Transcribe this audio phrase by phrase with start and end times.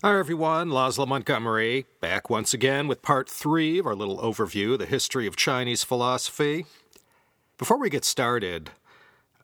[0.00, 0.68] Hi, everyone.
[0.68, 5.26] Laszlo Montgomery, back once again with part three of our little overview of the history
[5.26, 6.66] of Chinese philosophy.
[7.58, 8.70] Before we get started,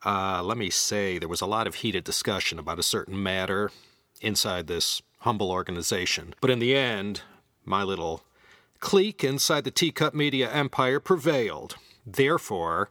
[0.06, 3.72] uh, let me say there was a lot of heated discussion about a certain matter
[4.20, 6.36] inside this humble organization.
[6.40, 7.22] But in the end,
[7.64, 8.22] my little
[8.78, 11.74] clique inside the Teacup Media empire prevailed.
[12.06, 12.90] Therefore,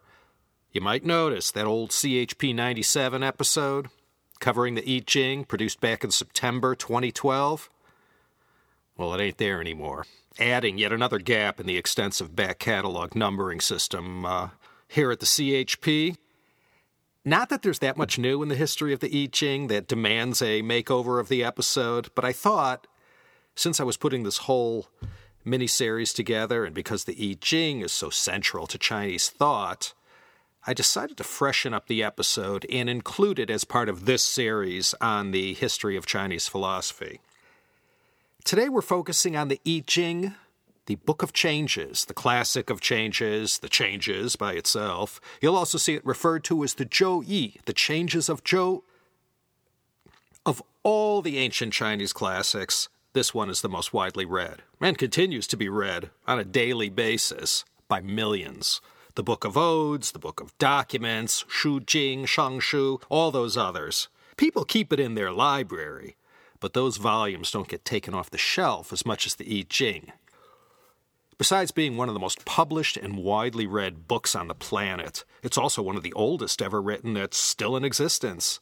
[0.74, 3.88] you might notice that old CHP 97 episode
[4.44, 7.70] covering the I Ching, produced back in September 2012?
[8.98, 10.06] Well, it ain't there anymore.
[10.38, 14.50] Adding yet another gap in the extensive back catalog numbering system uh,
[14.90, 16.18] here at the CHP.
[17.24, 20.42] Not that there's that much new in the history of the I Ching that demands
[20.42, 22.86] a makeover of the episode, but I thought,
[23.56, 24.88] since I was putting this whole
[25.46, 29.94] miniseries together, and because the I Ching is so central to Chinese thought,
[30.66, 34.96] I decided to freshen up the episode and include it as part of this series
[35.02, 37.20] on the history of Chinese philosophy.
[38.46, 40.36] Today we're focusing on the I Ching,
[40.86, 45.20] the Book of Changes, the classic of changes, the changes by itself.
[45.42, 48.84] You'll also see it referred to as the Zhou Yi, the changes of Zhou.
[50.46, 55.46] Of all the ancient Chinese classics, this one is the most widely read and continues
[55.48, 58.80] to be read on a daily basis by millions
[59.16, 64.08] the Book of Odes, the Book of Documents, Shu Jing, Shang Shu, all those others.
[64.38, 66.16] People keep it in their library,
[66.60, 70.12] but those volumes don't get taken off the shelf as much as the I Ching.
[71.38, 75.58] Besides being one of the most published and widely read books on the planet, it's
[75.58, 78.60] also one of the oldest ever written that's still in existence.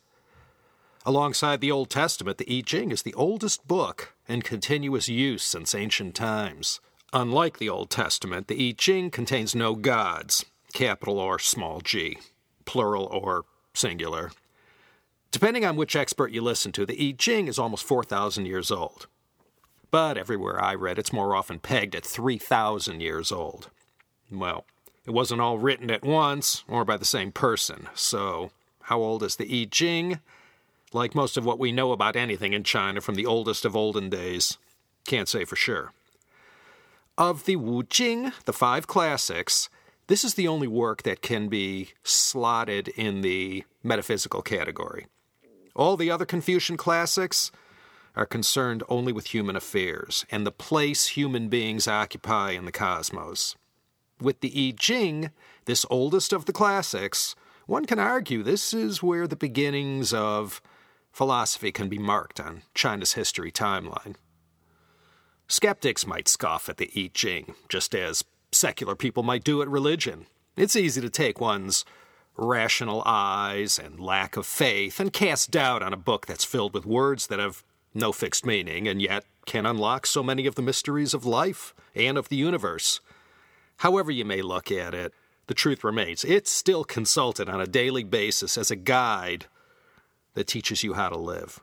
[1.05, 5.73] Alongside the Old Testament, the I Ching is the oldest book in continuous use since
[5.73, 6.79] ancient times.
[7.13, 12.17] Unlike the Old Testament, the I Ching contains no gods, capital or small g,
[12.63, 14.31] plural or singular.
[15.29, 19.07] Depending on which expert you listen to, the I Ching is almost 4,000 years old.
[19.91, 23.69] But everywhere I read, it's more often pegged at 3,000 years old.
[24.31, 24.63] Well,
[25.05, 28.51] it wasn't all written at once or by the same person, so
[28.83, 30.21] how old is the I Ching?
[30.93, 34.09] Like most of what we know about anything in China from the oldest of olden
[34.09, 34.57] days,
[35.05, 35.91] can't say for sure.
[37.17, 39.69] Of the Wu Jing, the five classics,
[40.07, 45.07] this is the only work that can be slotted in the metaphysical category.
[45.75, 47.51] All the other Confucian classics
[48.15, 53.55] are concerned only with human affairs and the place human beings occupy in the cosmos.
[54.19, 55.31] With the I Ching,
[55.65, 57.35] this oldest of the classics,
[57.65, 60.61] one can argue this is where the beginnings of
[61.11, 64.15] philosophy can be marked on China's history timeline.
[65.51, 68.23] Skeptics might scoff at the I Ching, just as
[68.53, 70.27] secular people might do at religion.
[70.55, 71.83] It's easy to take one's
[72.37, 76.85] rational eyes and lack of faith and cast doubt on a book that's filled with
[76.85, 81.13] words that have no fixed meaning and yet can unlock so many of the mysteries
[81.13, 83.01] of life and of the universe.
[83.79, 85.13] However, you may look at it,
[85.47, 89.47] the truth remains it's still consulted on a daily basis as a guide
[90.33, 91.59] that teaches you how to live.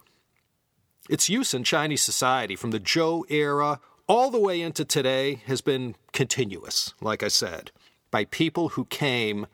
[1.08, 5.60] Its use in Chinese society from the Zhou era all the way into today has
[5.60, 7.70] been continuous, like I said,
[8.10, 9.46] by people who came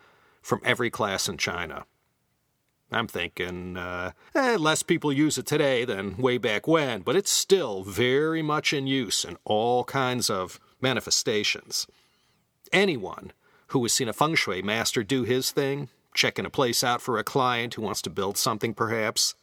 [0.42, 1.86] from every class in China.
[2.92, 7.30] I'm thinking uh, eh, less people use it today than way back when, but it's
[7.30, 11.86] still very much in use in all kinds of manifestations.
[12.72, 13.32] Anyone
[13.68, 17.18] who has seen a feng shui master do his thing, checking a place out for
[17.18, 19.34] a client who wants to build something perhaps,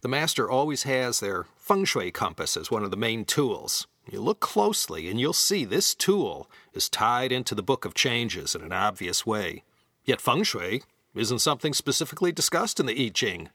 [0.00, 3.86] the master always has their feng shui compass as one of the main tools.
[4.10, 8.54] You look closely and you'll see this tool is tied into the Book of Changes
[8.54, 9.62] in an obvious way.
[10.04, 10.82] Yet feng shui
[11.14, 13.50] isn't something specifically discussed in the I Ching.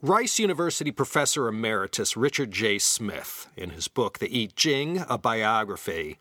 [0.00, 2.78] Rice University professor emeritus Richard J.
[2.78, 6.18] Smith, in his book The I Ching, a Biography,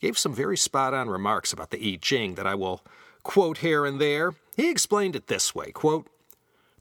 [0.00, 2.82] gave some very spot on remarks about the I Ching that I will
[3.22, 4.32] quote here and there.
[4.56, 6.06] He explained it this way quote,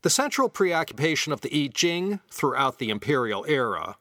[0.01, 3.97] the central preoccupation of the I Ching throughout the imperial era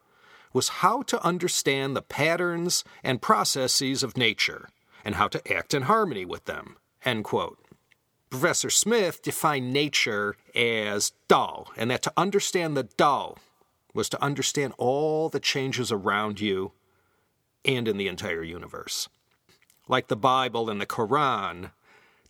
[0.53, 4.69] was how to understand the patterns and processes of nature
[5.05, 6.77] and how to act in harmony with them.
[7.05, 7.59] End quote.
[8.31, 13.37] Professor Smith defined nature as Dao, and that to understand the Dao
[13.93, 16.73] was to understand all the changes around you
[17.65, 19.09] and in the entire universe.
[19.89, 21.73] Like the Bible and the Quran,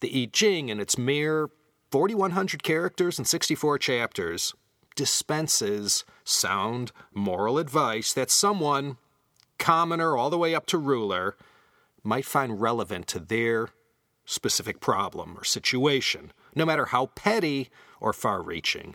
[0.01, 1.51] the I Ching in its mere
[1.91, 4.55] 4,100 characters and 64 chapters,
[4.95, 8.97] dispenses sound moral advice that someone,
[9.59, 11.37] commoner all the way up to ruler,
[12.03, 13.69] might find relevant to their
[14.25, 17.69] specific problem or situation, no matter how petty
[18.01, 18.95] or far reaching.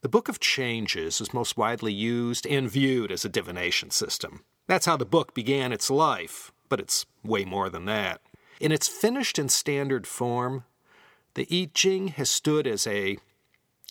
[0.00, 4.44] The Book of Changes is most widely used and viewed as a divination system.
[4.66, 8.22] That's how the book began its life, but it's way more than that.
[8.60, 10.64] In its finished and standard form,
[11.34, 13.18] the I Ching has stood as a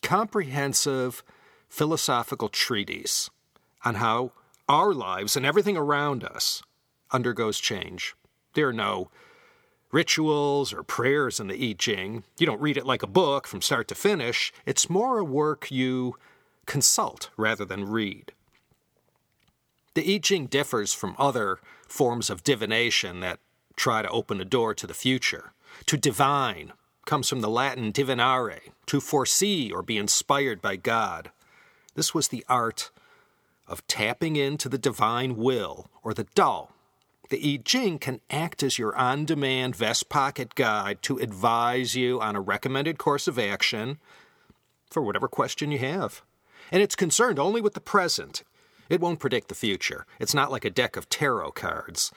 [0.01, 1.23] comprehensive
[1.67, 3.29] philosophical treatise
[3.85, 4.31] on how
[4.67, 6.61] our lives and everything around us
[7.11, 8.15] undergoes change.
[8.53, 9.09] There are no
[9.91, 12.23] rituals or prayers in the I Ching.
[12.37, 14.51] You don't read it like a book from start to finish.
[14.65, 16.15] It's more a work you
[16.65, 18.31] consult rather than read.
[19.95, 23.39] The I Ching differs from other forms of divination that
[23.75, 25.53] try to open a door to the future.
[25.85, 26.73] To divine
[27.09, 31.31] comes from the Latin divinare, to foresee or be inspired by God.
[31.95, 32.91] This was the art
[33.67, 36.67] of tapping into the divine will, or the Dao,
[37.29, 42.21] the I Ching can act as your on demand vest pocket guide to advise you
[42.21, 43.97] on a recommended course of action
[44.91, 46.21] for whatever question you have.
[46.71, 48.43] And it's concerned only with the present.
[48.87, 50.05] It won't predict the future.
[50.19, 52.11] It's not like a deck of tarot cards.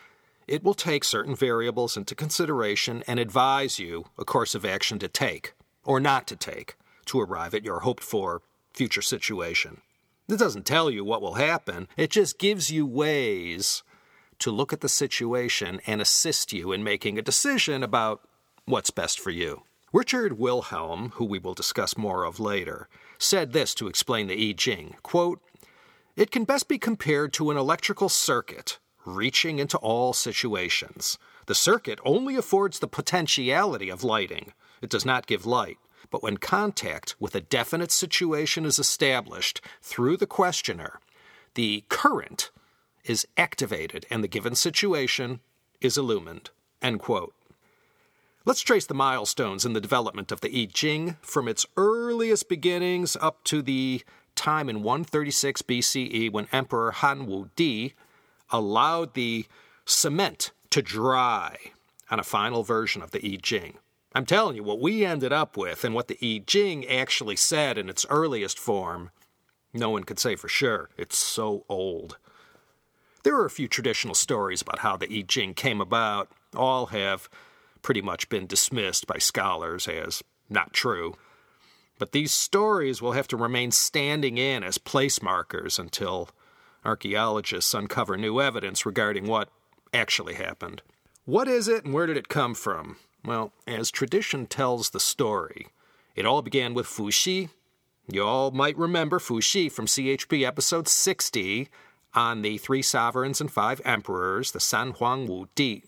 [0.49, 5.09] It will take certain variables into consideration and advise you a course of action to
[5.09, 5.55] take
[5.85, 8.43] or not to take to arrive at your hoped for
[8.73, 9.81] future situation.
[10.29, 13.83] It doesn't tell you what will happen, it just gives you ways
[14.39, 18.23] to look at the situation and assist you in making a decision about
[18.65, 19.63] what's best for you.
[19.93, 24.53] Richard Wilhelm, who we will discuss more of later, said this to explain the I
[24.53, 25.41] Ching quote,
[26.17, 31.19] It can best be compared to an electrical circuit reaching into all situations.
[31.47, 35.79] The circuit only affords the potentiality of lighting, it does not give light.
[36.11, 41.01] But when contact with a definite situation is established through the questioner,
[41.55, 42.51] the current
[43.05, 45.41] is activated and the given situation
[45.81, 46.51] is illumined.
[46.81, 47.35] End quote.
[48.45, 53.17] Let's trace the milestones in the development of the I Ching from its earliest beginnings
[53.21, 54.03] up to the
[54.35, 57.95] time in 136 BCE when Emperor Han Wu Di
[58.53, 59.47] allowed the
[59.85, 61.57] cement to dry
[62.11, 63.79] on a final version of the I Ching.
[64.15, 67.79] I'm telling you, what we ended up with and what the I Ching actually said
[67.79, 69.11] in its earliest form,
[69.73, 70.91] no one could say for sure.
[70.99, 72.19] It's so old.
[73.25, 76.31] There are a few traditional stories about how the I Ching came about.
[76.55, 77.29] All have
[77.81, 81.15] pretty much been dismissed by scholars as not true.
[81.99, 86.29] But these stories will have to remain standing in as place markers until
[86.85, 89.49] archaeologists uncover new evidence regarding what
[89.93, 90.83] actually happened.
[91.25, 92.97] What is it and where did it come from?
[93.25, 95.69] Well, as tradition tells the story,
[96.17, 97.51] it all began with Fuxi.
[98.09, 101.69] You all might remember Fuxi from CHP episode 60,
[102.15, 105.83] on the three sovereigns and five emperors, the San Huang Wu Di,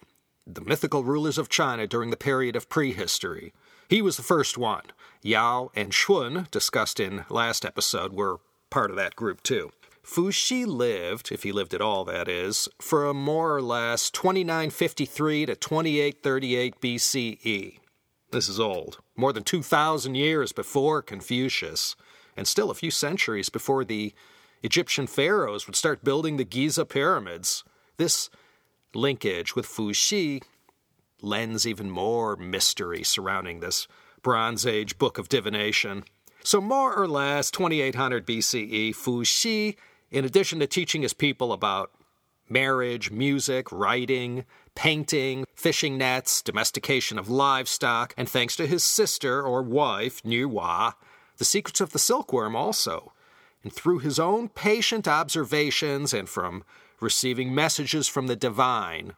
[0.46, 3.52] the mythical rulers of China during the period of prehistory.
[3.88, 4.85] He was the first one.
[5.23, 9.73] Yao and Shun, discussed in last episode, were part of that group too.
[10.05, 15.47] Fu Xi lived, if he lived at all, that is, from more or less 2953
[15.47, 17.79] to 2838 BCE.
[18.31, 21.97] This is old, more than 2,000 years before Confucius,
[22.37, 24.12] and still a few centuries before the
[24.62, 27.65] Egyptian pharaohs would start building the Giza pyramids.
[27.97, 28.29] This
[28.95, 30.43] linkage with Fu Xi
[31.23, 33.89] lends even more mystery surrounding this
[34.23, 36.05] Bronze Age book of divination.
[36.43, 39.77] So, more or less 2800 BCE, Fu Xi,
[40.14, 41.90] in addition to teaching his people about
[42.48, 44.44] marriage, music, writing,
[44.77, 50.93] painting, fishing nets, domestication of livestock, and thanks to his sister or wife, Nü Wa,
[51.39, 53.12] the secrets of the silkworm also,
[53.65, 56.62] and through his own patient observations and from
[57.00, 59.15] receiving messages from the divine,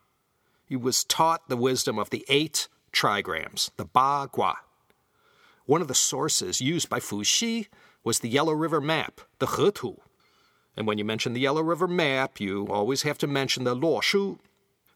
[0.65, 4.57] he was taught the wisdom of the eight trigrams, the Ba Gua.
[5.67, 7.69] One of the sources used by Fu Xi
[8.03, 10.01] was the Yellow River map, the He Tu.
[10.77, 14.03] And when you mention the Yellow River map, you always have to mention the Luo
[14.03, 14.39] Shu,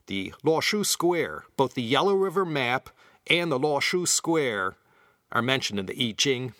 [0.06, 1.44] the Luo Shu Square.
[1.56, 2.90] Both the Yellow River map
[3.28, 4.76] and the Luo Shu Square
[5.32, 6.54] are mentioned in the I Ching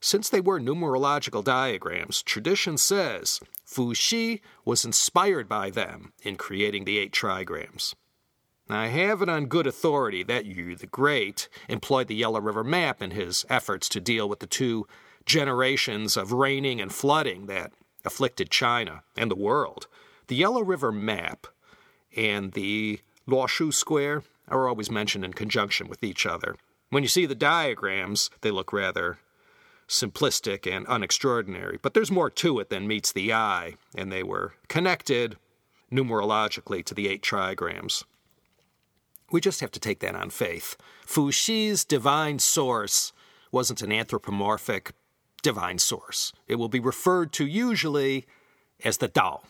[0.00, 6.84] since they were numerological diagrams, tradition says Fu Xi was inspired by them in creating
[6.84, 7.94] the eight trigrams.
[8.70, 13.02] I have it on good authority that Yu the Great employed the Yellow River map
[13.02, 14.86] in his efforts to deal with the two
[15.24, 17.72] generations of raining and flooding that
[18.08, 19.86] afflicted China and the world.
[20.28, 21.46] The Yellow River map
[22.16, 26.56] and the Luoshu Square are always mentioned in conjunction with each other.
[26.88, 29.18] When you see the diagrams, they look rather
[29.86, 34.54] simplistic and unextraordinary, but there's more to it than meets the eye, and they were
[34.68, 35.36] connected
[35.92, 38.04] numerologically to the eight trigrams.
[39.30, 40.76] We just have to take that on faith.
[41.04, 43.12] Fu Xi's divine source
[43.52, 44.92] wasn't an anthropomorphic
[45.42, 46.32] divine source.
[46.46, 48.26] It will be referred to usually
[48.84, 49.42] as the Tao.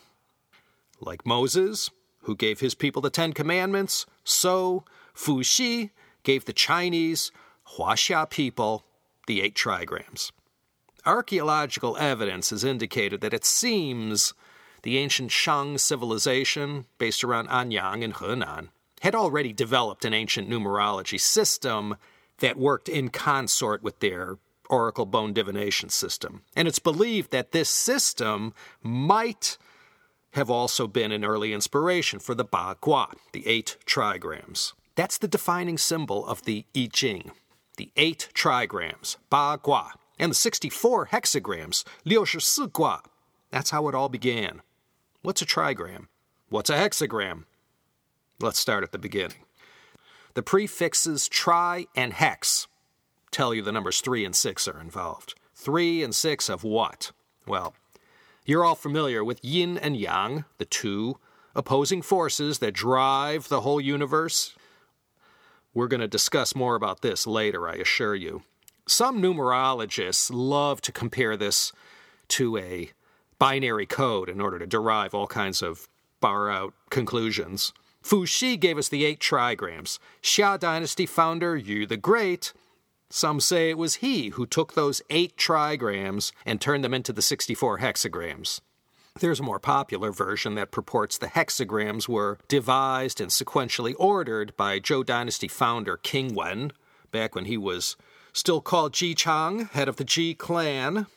[0.99, 1.89] Like Moses,
[2.23, 5.91] who gave his people the Ten Commandments, so Fu Xi
[6.23, 7.31] gave the Chinese
[7.77, 8.83] Huaxia people
[9.27, 10.31] the eight trigrams.
[11.05, 14.33] Archaeological evidence has indicated that it seems
[14.83, 18.69] the ancient Shang civilization, based around Anyang in Henan,
[19.01, 21.95] had already developed an ancient numerology system
[22.39, 24.37] that worked in consort with their
[24.69, 26.41] oracle bone divination system.
[26.55, 29.57] And it's believed that this system might
[30.31, 34.73] have also been an early inspiration for the Ba Gua, the eight trigrams.
[34.95, 37.31] That's the defining symbol of the I Ching,
[37.77, 43.01] the eight trigrams, Ba Gua, and the 64 hexagrams, Liu Shi Gua.
[43.51, 44.61] That's how it all began.
[45.21, 46.07] What's a trigram?
[46.49, 47.45] What's a hexagram?
[48.39, 49.43] Let's start at the beginning.
[50.33, 52.67] The prefixes tri and hex
[53.31, 55.35] tell you the numbers 3 and 6 are involved.
[55.55, 57.11] 3 and 6 of what?
[57.45, 57.73] Well,
[58.45, 61.17] you're all familiar with yin and yang, the two
[61.55, 64.55] opposing forces that drive the whole universe.
[65.73, 68.43] We're going to discuss more about this later, I assure you.
[68.87, 71.71] Some numerologists love to compare this
[72.29, 72.91] to a
[73.37, 75.87] binary code in order to derive all kinds of
[76.21, 77.71] far out conclusions.
[78.01, 79.99] Fu Xi gave us the eight trigrams.
[80.23, 82.53] Xia Dynasty founder Yu the Great
[83.09, 87.21] some say it was he who took those eight trigrams and turned them into the
[87.21, 88.61] 64 hexagrams.
[89.19, 94.79] There's a more popular version that purports the hexagrams were devised and sequentially ordered by
[94.79, 96.71] Zhou Dynasty founder King Wen,
[97.11, 97.97] back when he was
[98.31, 101.07] still called Ji Chang, head of the Ji clan.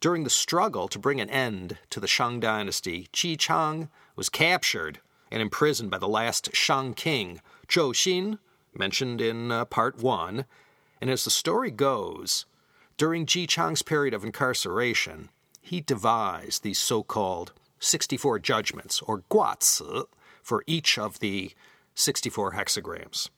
[0.00, 5.00] During the struggle to bring an end to the Shang Dynasty, Ji Chang was captured
[5.30, 8.38] and imprisoned by the last Shang king, Zhou Xin,
[8.74, 10.44] mentioned in uh, part 1,
[11.00, 12.46] and as the story goes,
[12.96, 20.04] during Ji Chang's period of incarceration, he devised these so called 64 judgments, or guaci,
[20.42, 21.52] for each of the
[21.94, 23.30] 64 hexagrams.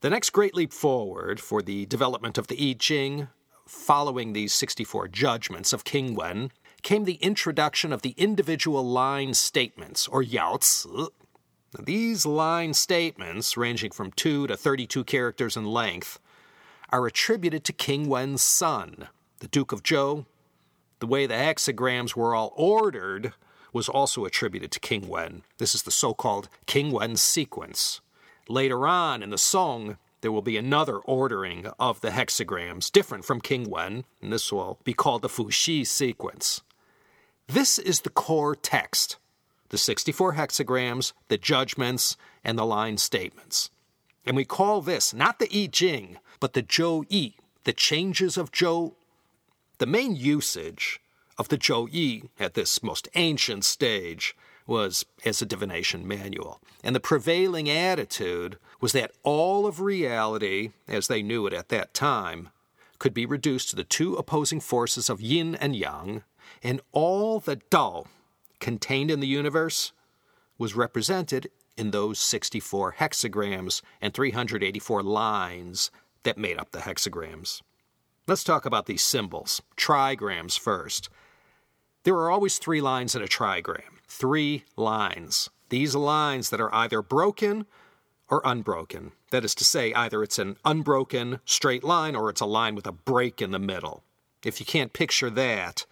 [0.00, 3.28] The next great leap forward for the development of the I Ching,
[3.66, 6.50] following these 64 judgments of King Wen,
[6.82, 11.08] came the introduction of the individual line statements, or yaoci.
[11.82, 16.18] These line statements, ranging from 2 to 32 characters in length,
[16.96, 19.08] are attributed to King Wen's son,
[19.40, 20.24] the Duke of Zhou.
[21.00, 23.34] The way the hexagrams were all ordered
[23.70, 25.42] was also attributed to King Wen.
[25.58, 28.00] This is the so called King Wen sequence.
[28.48, 33.42] Later on in the Song, there will be another ordering of the hexagrams, different from
[33.42, 36.62] King Wen, and this will be called the Fu Xi sequence.
[37.46, 39.18] This is the core text
[39.68, 43.68] the 64 hexagrams, the judgments, and the line statements.
[44.24, 48.94] And we call this not the I Ching, but the Zhou the changes of Zhou.
[49.78, 51.00] The main usage
[51.36, 56.60] of the Zhou at this most ancient stage was as a divination manual.
[56.82, 61.94] And the prevailing attitude was that all of reality, as they knew it at that
[61.94, 62.50] time,
[62.98, 66.22] could be reduced to the two opposing forces of yin and yang,
[66.62, 68.06] and all the Dao
[68.60, 69.92] contained in the universe
[70.58, 75.90] was represented in those 64 hexagrams and 384 lines
[76.26, 77.62] that made up the hexagrams.
[78.26, 79.62] Let's talk about these symbols.
[79.76, 81.08] Trigrams first.
[82.02, 84.00] There are always three lines in a trigram.
[84.08, 85.48] Three lines.
[85.68, 87.66] These lines that are either broken
[88.28, 89.12] or unbroken.
[89.30, 92.88] That is to say, either it's an unbroken straight line or it's a line with
[92.88, 94.02] a break in the middle.
[94.44, 95.86] If you can't picture that,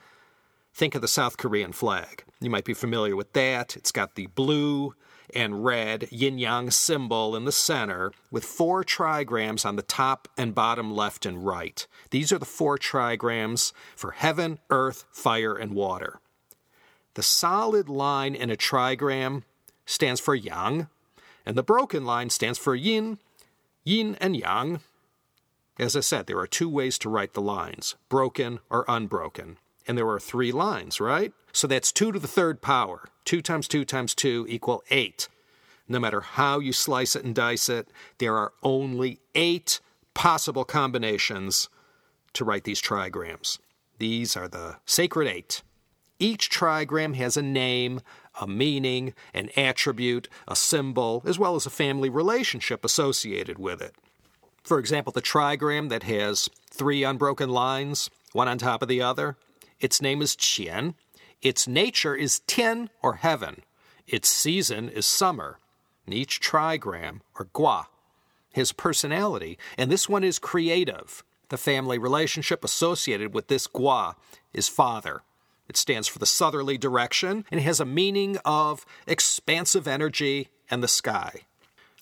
[0.73, 2.25] think of the South Korean flag.
[2.41, 3.77] You might be familiar with that.
[3.77, 4.95] It's got the blue
[5.35, 10.55] and red yin yang symbol in the center with four trigrams on the top and
[10.55, 11.87] bottom left and right.
[12.11, 16.21] These are the four trigrams for heaven, earth, fire, and water.
[17.15, 19.45] The solid line in a trigram
[19.87, 20.89] stands for yang,
[21.47, 23.19] and the broken line stands for yin,
[23.85, 24.81] yin and yang.
[25.79, 29.59] As I said, there are two ways to write the lines broken or unbroken.
[29.87, 31.33] And there are three lines, right?
[31.53, 33.05] So that's 2 to the third power.
[33.25, 35.29] 2 times 2 times 2 equal 8.
[35.89, 37.89] No matter how you slice it and dice it,
[38.19, 39.81] there are only 8
[40.15, 41.69] possible combinations
[42.33, 43.59] to write these trigrams.
[43.99, 45.63] These are the sacred 8.
[46.19, 48.01] Each trigram has a name,
[48.41, 53.95] a meaning, an attribute, a symbol, as well as a family relationship associated with it.
[54.63, 59.37] For example, the trigram that has three unbroken lines, one on top of the other,
[59.81, 60.95] its name is Qian,
[61.45, 63.63] its nature is Tian or heaven.
[64.07, 65.59] Its season is summer.
[66.07, 67.89] And each trigram, or gua,
[68.51, 71.23] his personality, and this one is creative.
[71.51, 74.17] The family relationship associated with this gua
[74.55, 75.23] is father.
[75.69, 80.89] It stands for the southerly direction and has a meaning of expansive energy and the
[80.89, 81.43] sky.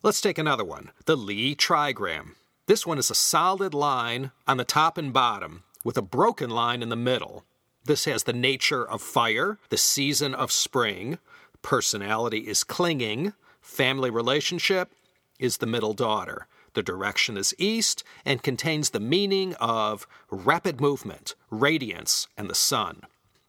[0.02, 2.34] Let's take another one the Li trigram.
[2.66, 6.82] This one is a solid line on the top and bottom with a broken line
[6.82, 7.44] in the middle.
[7.84, 11.18] This has the nature of fire, the season of spring,
[11.62, 14.92] personality is clinging, family relationship
[15.38, 16.46] is the middle daughter.
[16.74, 23.02] The direction is east and contains the meaning of rapid movement, radiance, and the sun.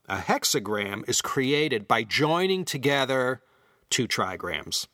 [0.10, 3.42] A hexagram is created by joining together
[3.90, 4.88] two trigrams.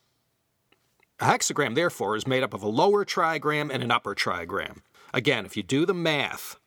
[1.20, 4.82] A hexagram, therefore, is made up of a lower trigram and an upper trigram.
[5.14, 6.59] Again, if you do the math,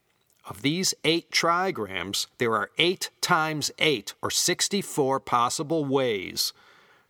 [0.48, 6.52] of these eight trigrams, there are eight times eight, or 64 possible ways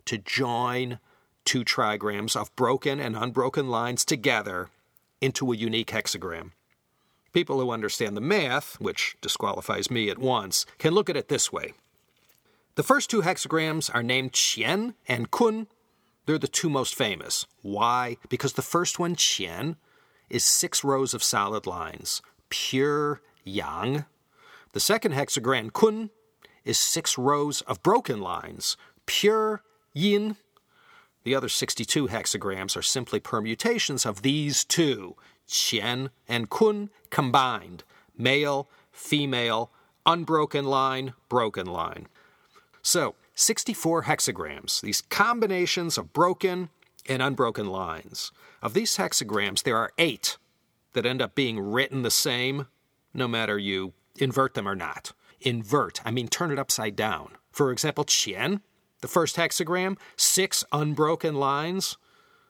[0.05, 0.99] to join
[1.45, 4.69] two trigrams of broken and unbroken lines together
[5.19, 6.51] into a unique hexagram.
[7.31, 11.51] People who understand the math, which disqualifies me at once, can look at it this
[11.51, 11.73] way.
[12.75, 15.67] The first two hexagrams are named Qian and Kun.
[16.25, 17.45] They're the two most famous.
[17.61, 18.17] Why?
[18.29, 19.77] Because the first one, Qian,
[20.29, 22.21] is six rows of solid lines,
[22.53, 24.05] pure yang.
[24.73, 26.11] The second hexagram, Kun,
[26.63, 30.37] is six rows of broken lines, pure yin.
[31.23, 35.15] The other 62 hexagrams are simply permutations of these two,
[35.47, 37.83] Qian and Kun combined,
[38.15, 39.71] male, female,
[40.05, 42.07] unbroken line, broken line.
[42.83, 46.69] So, 64 hexagrams, these combinations of broken
[47.09, 48.31] and unbroken lines.
[48.61, 50.37] Of these hexagrams, there are eight
[50.93, 52.67] that end up being written the same,
[53.13, 55.11] no matter you invert them or not.
[55.41, 57.37] Invert, I mean turn it upside down.
[57.51, 58.61] For example, Qian,
[59.01, 61.97] the first hexagram, six unbroken lines.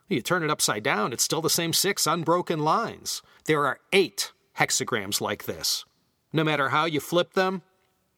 [0.07, 3.21] You turn it upside down, it's still the same six unbroken lines.
[3.45, 5.85] There are eight hexagrams like this.
[6.31, 7.63] No matter how you flip them,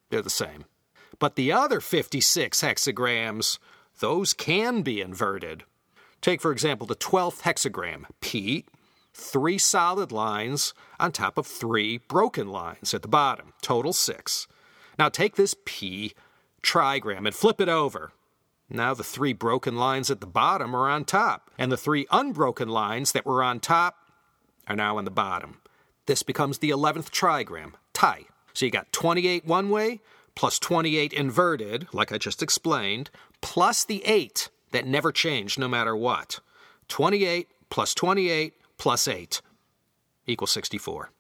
[0.10, 0.66] they're the same.
[1.20, 3.58] But the other 56 hexagrams,
[4.00, 5.64] those can be inverted.
[6.22, 8.64] Take, for example, the 12th hexagram, Pi,
[9.16, 14.48] three solid lines on top of three broken lines at the bottom, total six.
[15.00, 16.12] Now take this Pi
[16.62, 18.12] trigram and flip it over.
[18.70, 22.68] Now the three broken lines at the bottom are on top, and the three unbroken
[22.68, 23.96] lines that were on top
[24.68, 25.62] are now on the bottom.
[26.08, 28.24] This becomes the 11th trigram, Tai.
[28.54, 30.02] So you got 28 one way,
[30.34, 33.10] plus 28 inverted, like I just explained,
[33.42, 36.40] plus the 8 that never changed no matter what.
[36.88, 39.42] 28 plus 28 plus 8
[40.28, 41.12] equals 64.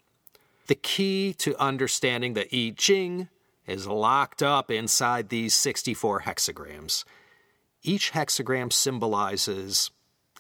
[0.68, 3.30] The key to understanding the I Ching
[3.68, 7.04] is locked up inside these 64 hexagrams.
[7.84, 9.91] Each hexagram symbolizes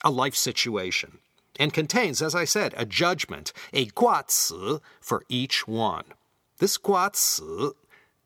[0.03, 1.19] a life situation
[1.59, 6.05] and contains, as I said, a judgment, a guaci for each one.
[6.57, 7.73] This guaci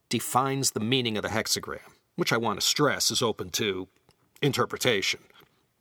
[0.10, 1.80] defines the meaning of the hexagram,
[2.16, 3.88] which I want to stress is open to
[4.42, 5.22] interpretation.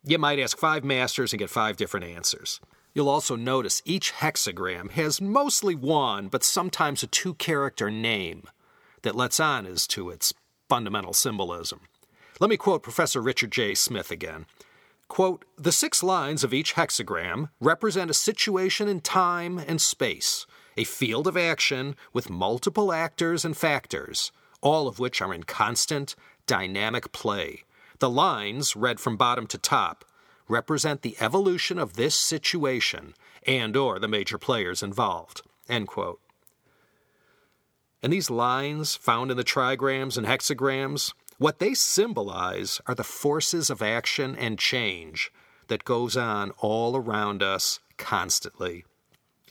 [0.03, 2.59] You might ask five masters and get five different answers.
[2.93, 8.43] You'll also notice each hexagram has mostly one, but sometimes a two character name
[9.03, 10.33] that lets on as to its
[10.67, 11.81] fundamental symbolism.
[12.39, 13.75] Let me quote Professor Richard J.
[13.75, 14.45] Smith again.
[15.07, 20.45] Quote, the six lines of each hexagram represent a situation in time and space,
[20.77, 26.15] a field of action with multiple actors and factors, all of which are in constant,
[26.45, 27.63] dynamic play.
[27.99, 30.05] The lines, read from bottom to top,
[30.49, 33.13] represent the evolution of this situation
[33.47, 35.41] and or the major players involved.
[35.69, 36.19] End quote.
[38.01, 43.69] And these lines found in the trigrams and hexagrams, what they symbolize are the forces
[43.69, 45.31] of action and change
[45.67, 48.85] that goes on all around us constantly.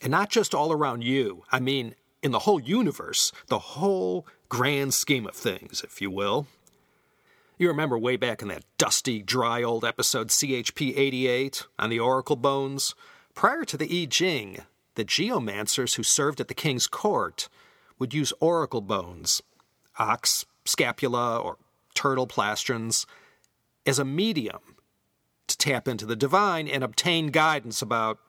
[0.03, 4.95] And not just all around you, I mean in the whole universe, the whole grand
[4.95, 6.47] scheme of things, if you will.
[7.61, 12.37] You remember way back in that dusty, dry old episode CHP 88 on the Oracle
[12.37, 12.95] Bones?
[13.35, 14.59] Prior to the I Ching,
[14.95, 17.49] the geomancers who served at the king's court
[17.99, 19.43] would use oracle bones,
[19.99, 21.57] ox scapula, or
[21.95, 23.07] turtle plastrons,
[23.85, 24.77] as a medium
[25.49, 28.21] to tap into the divine and obtain guidance about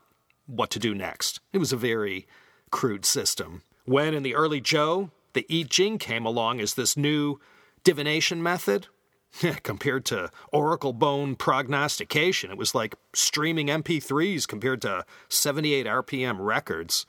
[0.48, 1.40] what to do next.
[1.54, 2.26] It was a very
[2.72, 3.62] crude system.
[3.86, 7.40] When in the early Zhou, the I Ching came along as this new
[7.84, 8.88] divination method,
[9.64, 17.06] compared to Oracle Bone prognostication, it was like streaming MP3s compared to 78 RPM records.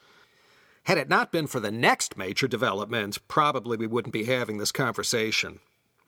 [0.84, 4.72] Had it not been for the next major development, probably we wouldn't be having this
[4.72, 5.60] conversation.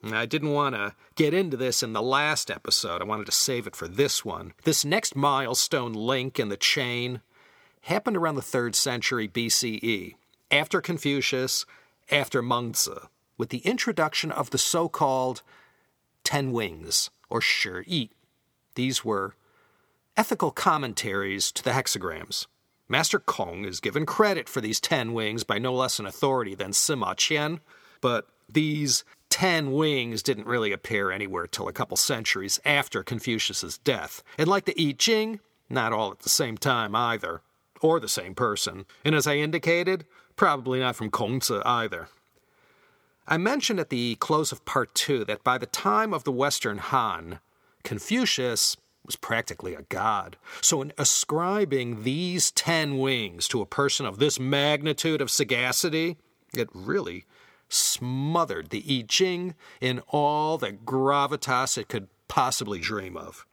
[0.03, 3.01] I didn't want to get into this in the last episode.
[3.01, 4.53] I wanted to save it for this one.
[4.63, 7.21] This next milestone link in the chain
[7.83, 10.15] happened around the 3rd century BCE,
[10.51, 11.65] after Confucius,
[12.11, 15.41] after Mengzi, with the introduction of the so called
[16.23, 18.09] Ten Wings, or Shi Yi.
[18.75, 19.35] These were
[20.15, 22.47] ethical commentaries to the hexagrams.
[22.87, 26.71] Master Kong is given credit for these ten wings by no less an authority than
[26.71, 27.59] Sima Qian,
[28.01, 34.21] but these ten wings didn't really appear anywhere till a couple centuries after Confucius's death.
[34.37, 37.41] And like the I Ching, not all at the same time either,
[37.81, 38.85] or the same person.
[39.03, 40.05] And as I indicated,
[40.35, 42.09] probably not from Kongzi either.
[43.27, 46.77] I mentioned at the close of part two that by the time of the Western
[46.79, 47.39] Han,
[47.83, 50.37] Confucius was practically a god.
[50.61, 56.17] So, in ascribing these ten wings to a person of this magnitude of sagacity,
[56.55, 57.25] it really
[57.69, 63.45] smothered the I Ching in all the gravitas it could possibly dream of.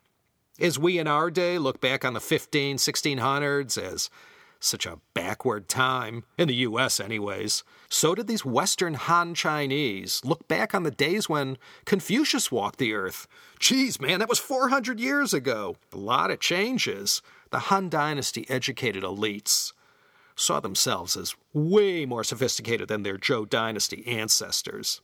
[0.58, 4.10] As we in our day look back on the 15, 1600s as
[4.60, 7.64] such a backward time, in the US, anyways.
[7.88, 12.92] So did these Western Han Chinese look back on the days when Confucius walked the
[12.92, 13.26] earth.
[13.58, 15.76] Geez, man, that was 400 years ago.
[15.92, 17.22] A lot of changes.
[17.50, 19.72] The Han Dynasty educated elites
[20.36, 25.00] saw themselves as way more sophisticated than their Zhou Dynasty ancestors.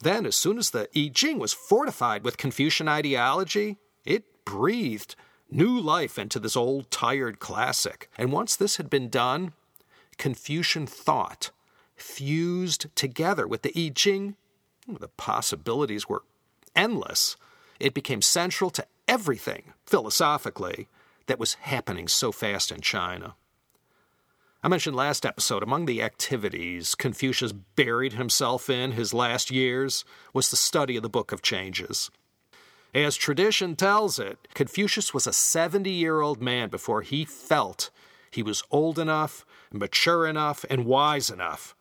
[0.00, 5.14] Then, as soon as the I Ching was fortified with Confucian ideology, it breathed
[5.50, 8.10] new life into this old tired classic.
[8.16, 9.52] And once this had been done,
[10.18, 11.50] Confucian thought
[11.96, 14.36] fused together with the I Ching.
[14.86, 16.24] The possibilities were
[16.74, 17.36] endless.
[17.78, 20.88] It became central to everything, philosophically,
[21.26, 23.34] that was happening so fast in China.
[24.62, 30.50] I mentioned last episode, among the activities Confucius buried himself in his last years was
[30.50, 32.10] the study of the Book of Changes.
[32.94, 37.90] As tradition tells it, Confucius was a 70 year old man before he felt
[38.30, 41.74] he was old enough, mature enough, and wise enough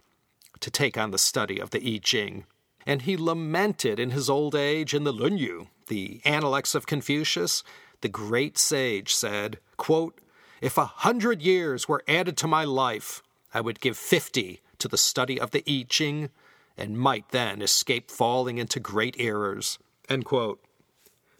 [0.59, 2.45] to take on the study of the I Ching.
[2.85, 7.63] And he lamented in his old age in the Lunyu, the Analects of Confucius.
[8.01, 10.19] The great sage said, quote,
[10.61, 13.21] If a hundred years were added to my life,
[13.53, 16.29] I would give fifty to the study of the I Ching,
[16.77, 19.79] and might then escape falling into great errors.
[20.07, 20.61] End quote.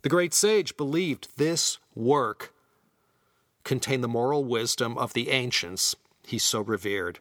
[0.02, 2.54] The great sage believed this work
[3.64, 7.20] contained the moral wisdom of the ancients he so revered.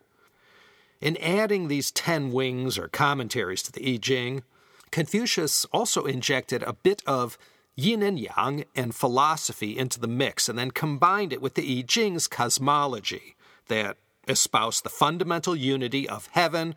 [1.00, 4.42] In adding these ten wings or commentaries to the I Ching,
[4.90, 7.38] Confucius also injected a bit of
[7.76, 11.82] yin and yang and philosophy into the mix and then combined it with the I
[11.82, 13.36] Ching's cosmology
[13.68, 16.74] that espoused the fundamental unity of heaven,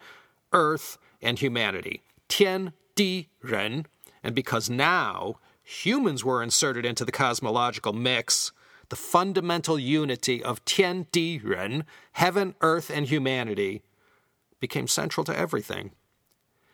[0.54, 2.02] earth, and humanity.
[2.28, 3.86] Tian, Di, Ren.
[4.24, 8.52] And because now humans were inserted into the cosmological mix,
[8.90, 13.82] the fundamental unity of Tian Di Ren, heaven, earth, and humanity,
[14.60, 15.92] became central to everything.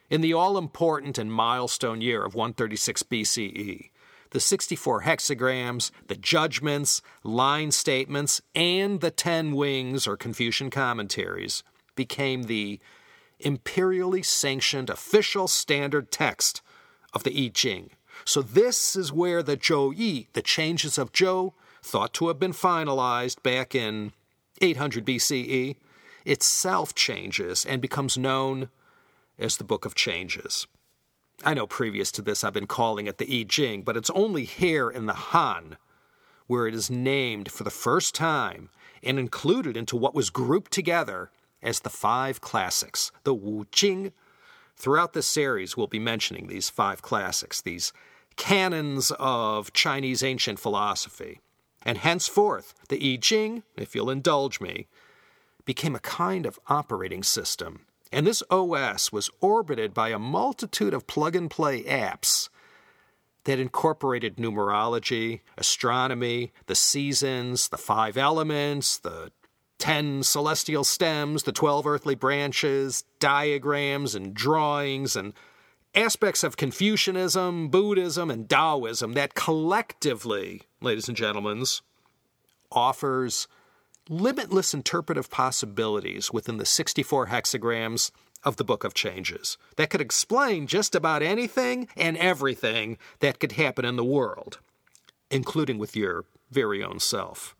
[0.09, 3.89] In the all important and milestone year of 136 BCE,
[4.31, 11.63] the 64 hexagrams, the judgments, line statements, and the 10 wings or Confucian commentaries
[11.95, 12.79] became the
[13.39, 16.61] imperially sanctioned official standard text
[17.13, 17.91] of the I Ching,
[18.25, 23.41] so this is where the Zhou the changes of Zhou, thought to have been finalized
[23.43, 24.11] back in
[24.61, 25.75] 800 BCE,
[26.25, 28.69] itself changes and becomes known
[29.39, 30.67] as the Book of Changes.
[31.45, 34.43] I know previous to this I've been calling it the I Ching, but it's only
[34.43, 35.77] here in the Han
[36.47, 38.69] where it is named for the first time
[39.03, 41.29] and included into what was grouped together
[41.61, 44.13] as the five classics, the Wu Jing.
[44.75, 47.93] Throughout this series, we'll be mentioning these five classics, these
[48.37, 51.41] canons of Chinese ancient philosophy.
[51.83, 54.87] And henceforth, the I Ching, if you'll indulge me,
[55.65, 57.85] became a kind of operating system.
[58.11, 62.49] And this OS was orbited by a multitude of plug and play apps
[63.43, 69.31] that incorporated numerology, astronomy, the seasons, the five elements, the
[69.79, 75.33] 10 celestial stems, the 12 earthly branches, diagrams and drawings, and
[75.97, 81.63] aspects of Confucianism, Buddhism, and Taoism that collectively, ladies and gentlemen,
[82.71, 83.47] offers
[84.07, 88.11] limitless interpretive possibilities within the 64 hexagrams
[88.43, 93.53] of the Book of Changes that could explain just about anything and everything that could
[93.53, 94.59] happen in the world,
[95.31, 97.55] including with your very own self.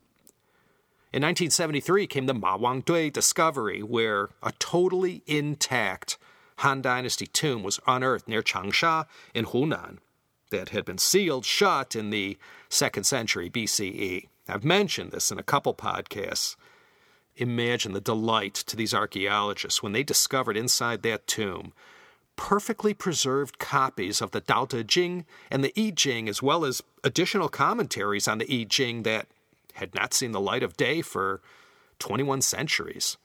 [1.12, 6.20] In 1973 came the Mawangdui discovery, where a totally intact
[6.58, 9.98] Han Dynasty tomb was unearthed near Changsha in Hunan
[10.50, 12.38] that had been sealed shut in the
[12.70, 14.28] second century BCE.
[14.48, 16.56] I've mentioned this in a couple podcasts.
[17.36, 21.74] imagine the delight to these archaeologists when they discovered inside that tomb
[22.38, 26.82] perfectly preserved copies of the Tao Te Ching and the I Ching, as well as
[27.04, 29.28] additional commentaries on the I Ching that
[29.74, 31.42] had not seen the light of day for
[32.00, 33.18] 21 centuries.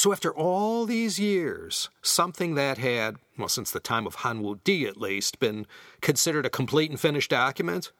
[0.00, 4.58] So, after all these years, something that had, well, since the time of Han Wu
[4.64, 5.66] Di at least, been
[6.00, 7.92] considered a complete and finished document,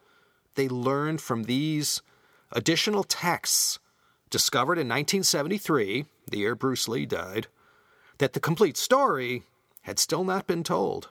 [0.54, 2.00] they learned from these
[2.52, 3.80] additional texts
[4.30, 7.48] discovered in 1973, the year Bruce Lee died,
[8.16, 9.42] that the complete story
[9.82, 11.10] had still not been told.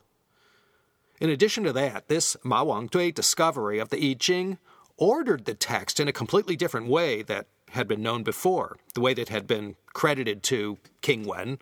[1.21, 4.57] In addition to that, this Mawangdui discovery of the I Ching
[4.97, 9.13] ordered the text in a completely different way that had been known before, the way
[9.13, 11.59] that had been credited to King Wen,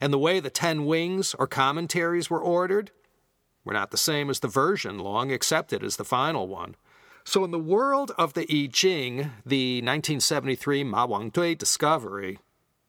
[0.00, 2.90] and the way the Ten Wings or commentaries were ordered
[3.64, 6.76] were not the same as the version long accepted as the final one.
[7.24, 12.38] So, in the world of the I Ching, the 1973 Mawangdui discovery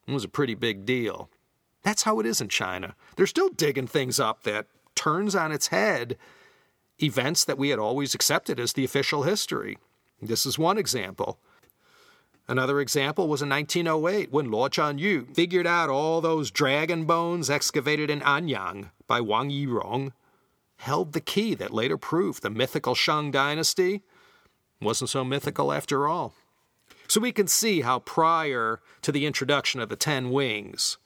[0.06, 1.28] was a pretty big deal.
[1.82, 2.94] That's how it is in China.
[3.16, 6.16] They're still digging things up that turns on its head
[7.02, 9.78] events that we had always accepted as the official history.
[10.20, 11.38] This is one example.
[12.48, 18.08] Another example was in 1908 when Luo Zhenyu figured out all those dragon bones excavated
[18.08, 20.12] in Anyang by Wang Yirong
[20.78, 24.02] held the key that later proved the mythical Shang dynasty
[24.80, 26.34] wasn't so mythical after all.
[27.06, 30.98] So we can see how prior to the introduction of the Ten Wings,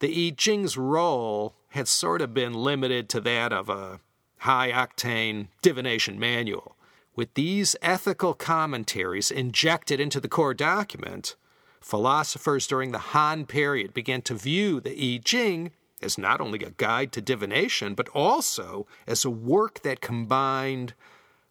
[0.00, 4.00] the I Ching's role had sort of been limited to that of a
[4.38, 6.76] high octane divination manual.
[7.14, 11.36] With these ethical commentaries injected into the core document,
[11.80, 16.70] philosophers during the Han period began to view the I Ching as not only a
[16.70, 20.94] guide to divination, but also as a work that combined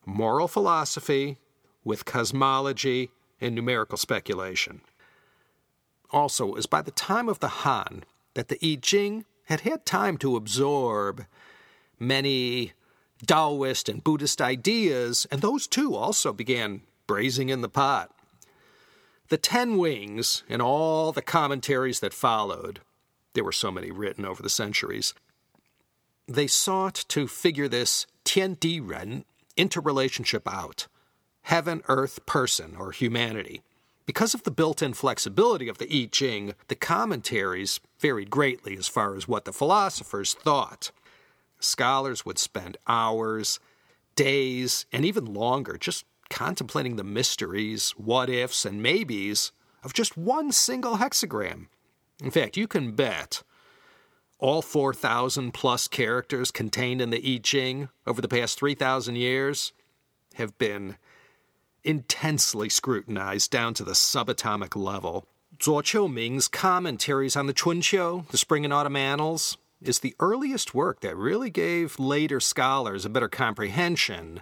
[0.06, 1.38] moral philosophy
[1.84, 4.82] with cosmology and numerical speculation.
[6.10, 9.86] Also, it was by the time of the Han that the I Ching had had
[9.86, 11.26] time to absorb
[12.00, 12.74] many
[13.26, 18.12] Taoist and Buddhist ideas, and those too also began braising in the pot.
[19.30, 22.82] The Ten Wings and all the commentaries that followed,
[23.34, 25.14] there were so many written over the centuries,
[26.28, 29.26] they sought to figure this Tian Di Ren
[29.58, 30.88] interrelationship out
[31.44, 33.62] heaven, earth, person, or humanity.
[34.06, 38.88] Because of the built in flexibility of the I Ching, the commentaries varied greatly as
[38.88, 40.92] far as what the philosophers thought.
[41.64, 43.60] Scholars would spend hours,
[44.16, 49.52] days, and even longer just contemplating the mysteries, what ifs, and maybes
[49.84, 51.68] of just one single hexagram.
[52.24, 53.44] In fact, you can bet
[54.40, 59.72] all 4,000 plus characters contained in the I Ching over the past 3,000 years
[60.36, 60.98] have been
[61.84, 65.26] intensely scrutinized down to the subatomic level.
[65.60, 71.00] Zuo Qiuming's commentaries on the Chunqiu, the Spring and Autumn Annals, is the earliest work
[71.02, 74.42] that really gave later scholars a better comprehension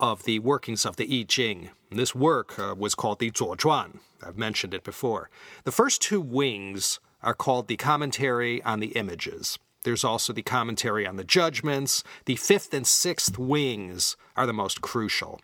[0.00, 1.70] of the workings of the I Ching.
[1.90, 4.00] This work uh, was called the Zuozhuan.
[4.22, 5.30] I've mentioned it before.
[5.64, 9.58] The first two wings are called the Commentary on the Images.
[9.84, 12.02] There's also the commentary on the judgments.
[12.24, 15.40] The fifth and sixth wings are the most crucial.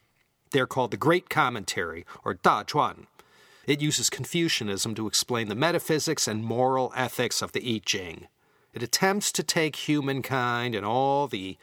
[0.50, 3.06] They're called the Great Commentary, or Da Chuan.
[3.66, 8.26] It uses Confucianism to explain the metaphysics and moral ethics of the I Ching.
[8.72, 11.56] It attempts to take humankind and all the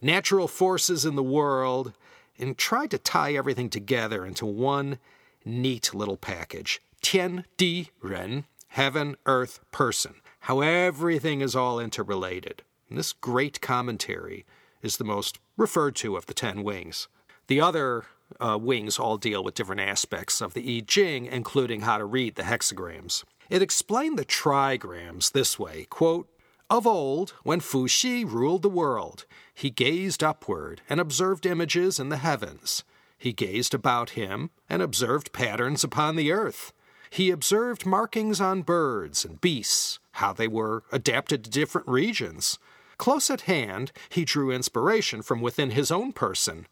[0.00, 1.92] natural forces in the world
[2.38, 4.98] and try to tie everything together into one
[5.44, 6.80] neat little package.
[7.00, 10.14] Tian Di Ren, heaven, earth, person.
[10.40, 12.62] How everything is all interrelated.
[12.88, 14.44] And this great commentary
[14.82, 17.08] is the most referred to of the ten wings.
[17.46, 18.04] The other
[18.40, 22.34] uh, wings all deal with different aspects of the I Ching, including how to read
[22.34, 23.24] the hexagrams.
[23.50, 26.28] It explained the trigrams this way quote,
[26.70, 32.08] Of old, when Fu Xi ruled the world, he gazed upward and observed images in
[32.08, 32.84] the heavens.
[33.18, 36.72] He gazed about him and observed patterns upon the earth.
[37.10, 42.58] He observed markings on birds and beasts, how they were adapted to different regions.
[42.98, 46.66] Close at hand, he drew inspiration from within his own person,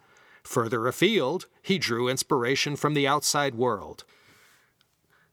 [0.44, 4.04] Further afield, he drew inspiration from the outside world.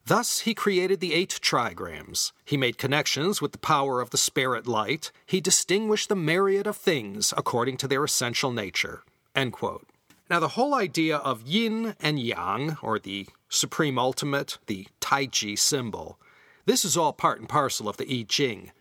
[0.10, 2.32] Thus, he created the eight trigrams.
[2.44, 5.12] He made connections with the power of the spirit light.
[5.28, 9.04] He distinguished the myriad of things according to their essential nature.
[9.36, 16.18] Now, the whole idea of yin and yang, or the supreme ultimate, the Taiji symbol,
[16.66, 18.72] this is all part and parcel of the I Ching.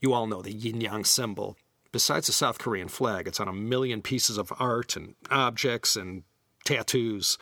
[0.00, 1.56] You all know the yin yang symbol.
[1.92, 6.24] Besides the South Korean flag, it's on a million pieces of art and objects and
[6.64, 7.38] tattoos.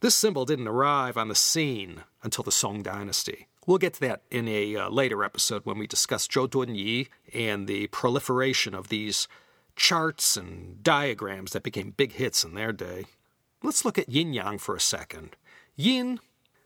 [0.00, 4.22] This symbol didn't arrive on the scene until the Song Dynasty, We'll get to that
[4.32, 9.28] in a uh, later episode when we discuss Zhou Dunyi and the proliferation of these
[9.76, 13.04] charts and diagrams that became big hits in their day.
[13.62, 15.36] Let's look at yin yang for a second.
[15.76, 16.18] Yin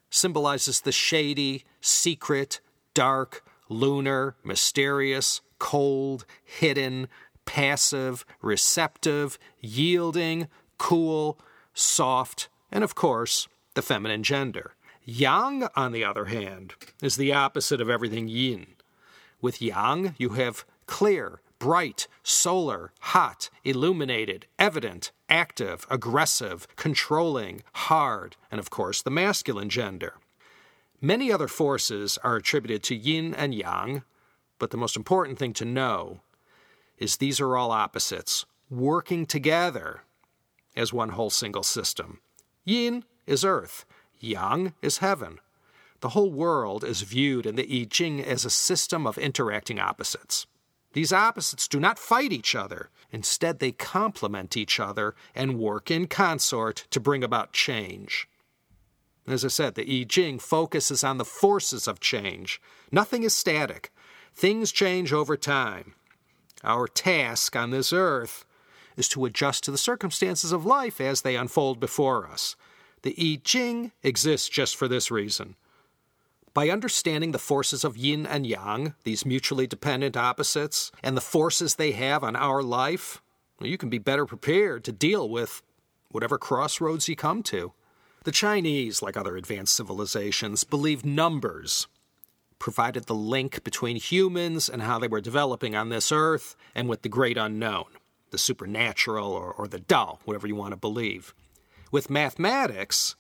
[0.08, 2.60] symbolizes the shady, secret,
[2.94, 7.08] dark, lunar, mysterious, cold, hidden,
[7.44, 11.38] passive, receptive, yielding, cool,
[11.74, 14.74] soft, and of course, the feminine gender.
[15.04, 18.66] Yang, on the other hand, is the opposite of everything yin.
[19.40, 28.58] With yang, you have clear, bright, solar, hot, illuminated, evident, active, aggressive, controlling, hard, and
[28.58, 30.14] of course the masculine gender.
[31.00, 34.02] Many other forces are attributed to yin and yang,
[34.58, 36.20] but the most important thing to know
[36.98, 40.02] is these are all opposites working together
[40.76, 42.20] as one whole single system.
[42.64, 43.84] Yin is earth,
[44.20, 45.38] yang is heaven.
[46.00, 50.46] The whole world is viewed in the I Ching as a system of interacting opposites.
[50.92, 52.90] These opposites do not fight each other.
[53.10, 58.28] Instead, they complement each other and work in consort to bring about change.
[59.26, 62.60] As I said, the I Ching focuses on the forces of change.
[62.92, 63.92] Nothing is static,
[64.34, 65.94] things change over time.
[66.62, 68.44] Our task on this earth
[68.96, 72.56] is to adjust to the circumstances of life as they unfold before us.
[73.02, 75.56] The I Ching exists just for this reason.
[76.54, 81.74] By understanding the forces of yin and yang, these mutually dependent opposites, and the forces
[81.74, 83.20] they have on our life,
[83.60, 85.62] you can be better prepared to deal with
[86.10, 87.72] whatever crossroads you come to.
[88.22, 91.88] The Chinese, like other advanced civilizations, believe numbers
[92.58, 97.02] provided the link between humans and how they were developing on this earth and with
[97.02, 97.84] the great unknown,
[98.34, 101.32] the supernatural or, or the Tao, whatever you want to believe.
[101.92, 103.14] With mathematics,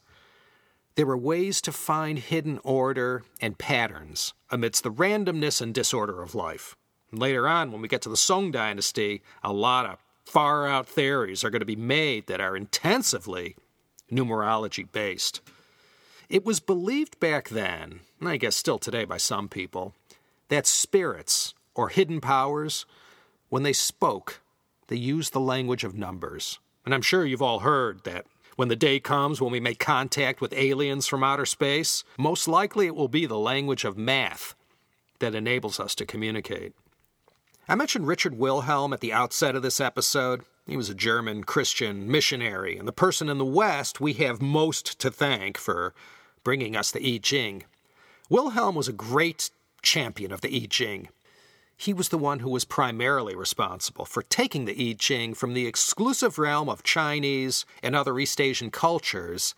[0.96, 6.34] there were ways to find hidden order and patterns amidst the randomness and disorder of
[6.34, 6.76] life.
[7.12, 11.44] Later on, when we get to the Song Dynasty, a lot of far out theories
[11.44, 13.54] are going to be made that are intensively
[14.10, 15.40] numerology based.
[16.28, 19.94] It was believed back then, and I guess still today by some people,
[20.48, 22.84] that spirits or hidden powers,
[23.48, 24.40] when they spoke,
[24.88, 26.58] they use the language of numbers.
[26.84, 30.40] And I'm sure you've all heard that when the day comes when we make contact
[30.40, 34.54] with aliens from outer space, most likely it will be the language of math
[35.18, 36.72] that enables us to communicate.
[37.68, 40.42] I mentioned Richard Wilhelm at the outset of this episode.
[40.66, 44.98] He was a German Christian missionary, and the person in the West we have most
[45.00, 45.94] to thank for
[46.42, 47.64] bringing us the I Ching.
[48.28, 49.50] Wilhelm was a great
[49.82, 51.08] champion of the I Ching.
[51.76, 55.66] He was the one who was primarily responsible for taking the I Ching from the
[55.66, 59.54] exclusive realm of Chinese and other East Asian cultures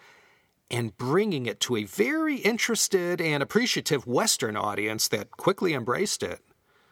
[0.71, 6.41] and bringing it to a very interested and appreciative Western audience that quickly embraced it.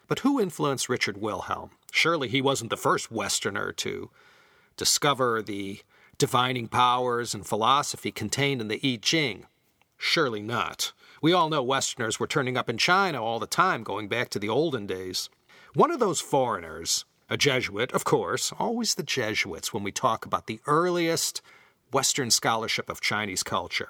[0.07, 1.71] But who influenced Richard Wilhelm?
[1.91, 4.11] Surely he wasn't the first Westerner to
[4.77, 5.81] discover the
[6.19, 9.47] divining powers and philosophy contained in the I Ching.
[10.07, 10.93] Surely not.
[11.23, 14.39] We all know Westerners were turning up in China all the time, going back to
[14.39, 15.31] the olden days.
[15.73, 20.47] One of those foreigners, a Jesuit, of course, always the Jesuits when we talk about
[20.47, 21.41] the earliest
[21.91, 23.89] Western scholarship of Chinese culture.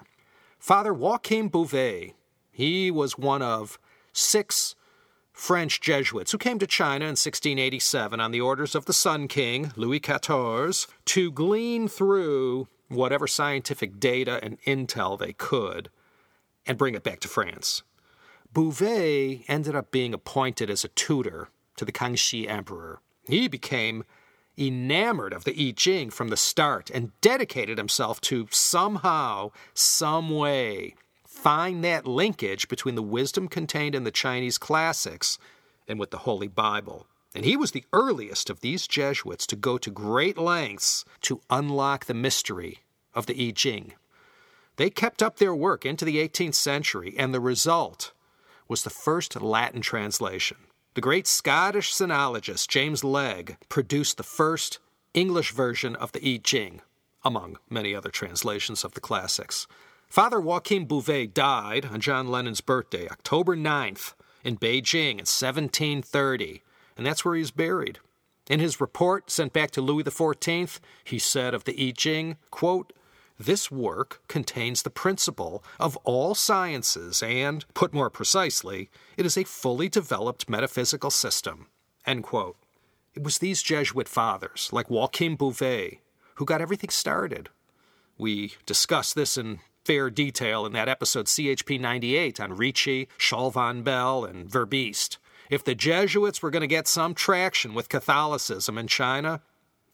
[0.57, 2.14] Father Joachim Bouvet,
[2.53, 3.81] he was one of
[4.12, 4.77] six
[5.33, 9.72] French Jesuits who came to China in 1687 on the orders of the Sun King,
[9.74, 15.90] Louis XIV, to glean through whatever scientific data and intel they could
[16.66, 17.83] and bring it back to France.
[18.53, 23.00] Bouvet ended up being appointed as a tutor to the Kangxi Emperor.
[23.27, 24.05] He became
[24.57, 30.94] enamored of the I Ching from the start and dedicated himself to somehow, some way,
[31.27, 35.38] find that linkage between the wisdom contained in the Chinese classics
[35.88, 37.07] and with the Holy Bible.
[37.35, 42.05] And he was the earliest of these Jesuits to go to great lengths to unlock
[42.05, 42.79] the mystery
[43.12, 43.94] of the I Ching.
[44.76, 48.12] They kept up their work into the 18th century, and the result
[48.68, 50.57] was the first Latin translation.
[50.94, 54.78] The great Scottish sinologist James Legge produced the first
[55.12, 56.80] English version of the I Ching,
[57.24, 59.66] among many other translations of the classics.
[60.09, 66.62] Father Joachim Bouvet died on John Lennon's birthday, October 9th, in Beijing in 1730,
[66.96, 67.99] and that's where he's buried.
[68.49, 72.92] In his report sent back to Louis XIV, he said of the I Ching, quote,
[73.39, 79.45] this work contains the principle of all sciences, and, put more precisely, it is a
[79.45, 81.66] fully developed metaphysical system.
[83.14, 85.99] It was these Jesuit fathers, like Joachim Bouvet,
[86.37, 87.49] who got everything started.
[88.18, 93.82] We discussed this in fair detail in that episode CHP 98 on Ricci, Schall von
[93.82, 95.18] Bell, and Verbiest.
[95.51, 99.43] If the Jesuits were going to get some traction with Catholicism in China,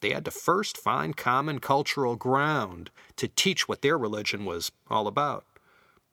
[0.00, 5.06] they had to first find common cultural ground to teach what their religion was all
[5.06, 5.44] about.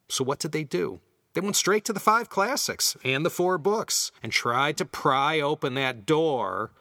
[0.10, 1.00] So, what did they do?
[1.34, 5.40] They went straight to the five classics and the four books and tried to pry
[5.40, 6.72] open that door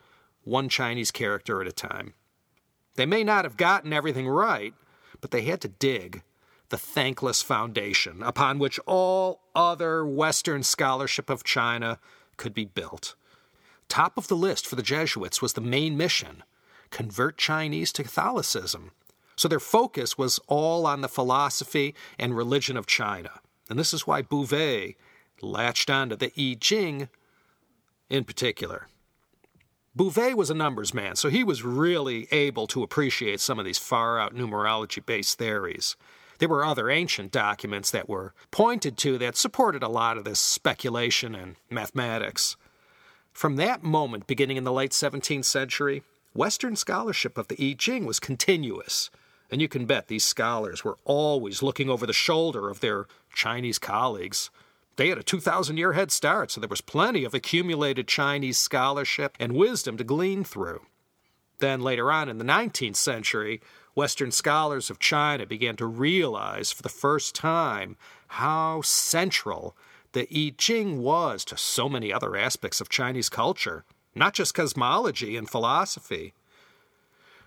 [0.44, 2.14] one Chinese character at a time.
[2.94, 4.72] They may not have gotten everything right,
[5.20, 6.22] but they had to dig
[6.68, 11.98] the thankless foundation upon which all other Western scholarship of China
[12.36, 13.14] could be built.
[13.88, 16.42] Top of the list for the Jesuits was the main mission
[16.90, 18.92] convert Chinese to Catholicism.
[19.36, 23.30] So their focus was all on the philosophy and religion of China.
[23.68, 24.96] And this is why Bouvet
[25.42, 27.08] latched onto the I Ching
[28.08, 28.88] in particular.
[29.96, 33.78] Bouvet was a numbers man, so he was really able to appreciate some of these
[33.78, 35.96] far out numerology based theories.
[36.38, 40.38] There were other ancient documents that were pointed to that supported a lot of this
[40.38, 42.56] speculation and mathematics.
[43.32, 46.02] From that moment, beginning in the late 17th century,
[46.36, 49.10] Western scholarship of the I Ching was continuous.
[49.50, 53.78] And you can bet these scholars were always looking over the shoulder of their Chinese
[53.78, 54.50] colleagues.
[54.96, 59.36] They had a 2,000 year head start, so there was plenty of accumulated Chinese scholarship
[59.38, 60.86] and wisdom to glean through.
[61.58, 63.60] Then, later on in the 19th century,
[63.94, 67.96] Western scholars of China began to realize for the first time
[68.28, 69.76] how central
[70.12, 73.84] the I Ching was to so many other aspects of Chinese culture,
[74.16, 76.32] not just cosmology and philosophy.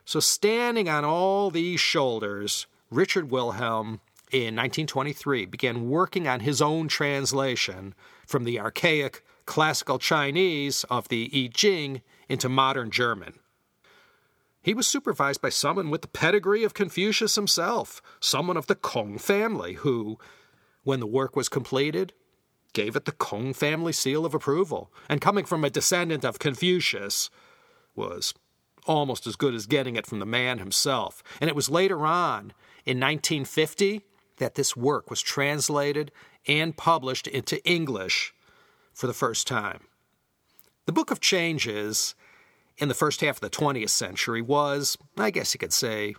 [0.05, 4.01] So, standing on all these shoulders, Richard Wilhelm
[4.32, 7.93] in 1923 began working on his own translation
[8.26, 13.39] from the archaic classical Chinese of the I Ching into modern German.
[14.61, 19.17] He was supervised by someone with the pedigree of Confucius himself, someone of the Kong
[19.17, 20.20] family, who,
[20.84, 22.13] when the work was completed,
[22.74, 24.91] gave it the Kong family seal of approval.
[25.07, 27.30] And coming from a descendant of Confucius,
[27.95, 28.34] was
[28.86, 31.22] almost as good as getting it from the man himself.
[31.39, 32.53] And it was later on,
[32.86, 34.01] in 1950,
[34.38, 36.11] that this work was translated
[36.47, 38.34] and published into English
[38.93, 39.82] for the first time.
[40.86, 42.15] The Book of Changes
[42.78, 46.15] in the first half of the 20th century was, I guess you could say,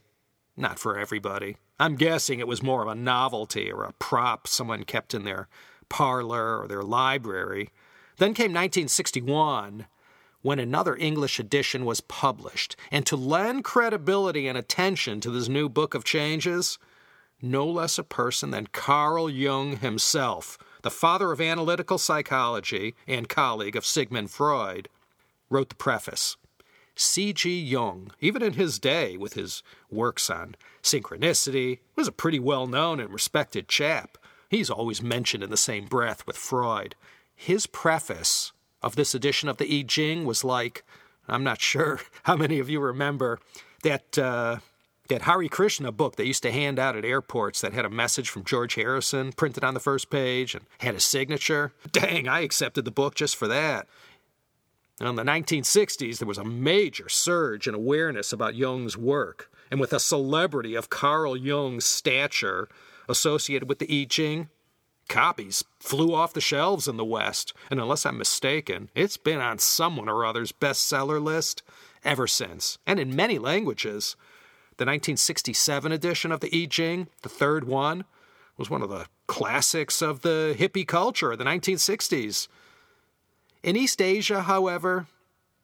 [0.56, 1.56] not for everybody.
[1.80, 5.48] I'm guessing it was more of a novelty or a prop someone kept in their
[5.90, 7.68] parlor or their library.
[8.16, 9.86] Then came 1961
[10.42, 12.76] when another English edition was published.
[12.90, 16.78] And to lend credibility and attention to this new book of changes,
[17.42, 23.76] no less a person than Carl Jung himself, the father of analytical psychology and colleague
[23.76, 24.88] of Sigmund Freud,
[25.50, 26.36] wrote the preface.
[26.94, 27.60] C.G.
[27.60, 33.00] Jung, even in his day with his works on synchronicity, was a pretty well known
[33.00, 34.18] and respected chap.
[34.50, 36.96] He's always mentioned in the same breath with Freud.
[37.36, 38.50] His preface
[38.82, 40.82] of this edition of the I Ching was like,
[41.28, 43.38] I'm not sure how many of you remember
[43.84, 44.56] that uh,
[45.06, 48.28] that Hare Krishna book they used to hand out at airports that had a message
[48.28, 51.72] from George Harrison printed on the first page and had a signature.
[51.92, 53.86] Dang, I accepted the book just for that.
[54.98, 59.78] And in the 1960s, there was a major surge in awareness about Jung's work, and
[59.78, 62.68] with a celebrity of Carl Jung's stature
[63.10, 64.48] associated with the I Ching,
[65.08, 69.58] copies flew off the shelves in the West, and unless I'm mistaken, it's been on
[69.58, 71.62] someone or other's bestseller list
[72.04, 74.16] ever since, and in many languages.
[74.76, 78.04] The 1967 edition of the I Ching, the third one,
[78.56, 82.48] was one of the classics of the hippie culture of the 1960s.
[83.62, 85.06] In East Asia, however,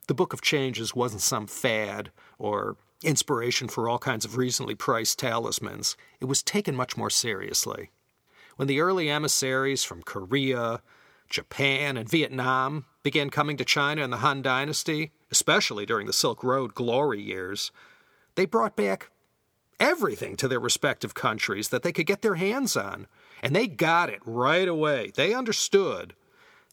[0.07, 5.19] the Book of Changes wasn't some fad or inspiration for all kinds of recently priced
[5.19, 5.97] talismans.
[6.21, 7.91] It was taken much more seriously.
[8.57, 10.81] When the early emissaries from Korea,
[11.29, 16.43] Japan, and Vietnam began coming to China in the Han Dynasty, especially during the Silk
[16.43, 17.71] Road glory years,
[18.35, 19.11] they brought back
[19.79, 23.07] everything to their respective countries that they could get their hands on.
[23.43, 25.13] And they got it right away.
[25.15, 26.15] They understood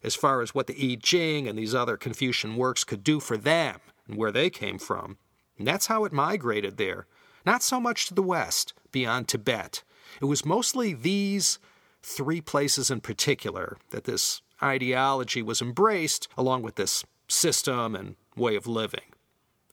[0.02, 3.36] as far as what the I Ching and these other Confucian works could do for
[3.36, 5.18] them and where they came from.
[5.58, 7.06] That's how it migrated there.
[7.46, 9.82] Not so much to the west, beyond Tibet.
[10.20, 11.58] It was mostly these
[12.02, 18.56] three places in particular that this ideology was embraced, along with this system and way
[18.56, 19.14] of living.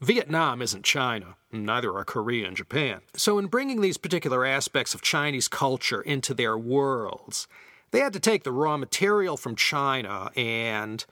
[0.01, 3.01] Vietnam isn't China, neither are Korea and Japan.
[3.15, 7.47] So, in bringing these particular aspects of Chinese culture into their worlds,
[7.91, 11.05] they had to take the raw material from China and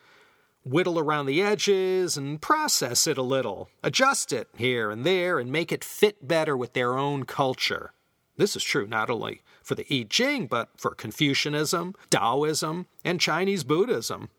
[0.63, 5.51] whittle around the edges and process it a little, adjust it here and there, and
[5.51, 7.93] make it fit better with their own culture.
[8.37, 13.63] This is true not only for the I Ching, but for Confucianism, Taoism, and Chinese
[13.63, 14.29] Buddhism.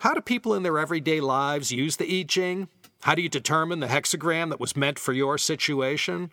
[0.00, 2.68] How do people in their everyday lives use the I Ching?
[3.02, 6.32] How do you determine the hexagram that was meant for your situation?